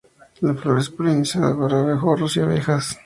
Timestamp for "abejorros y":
1.75-2.39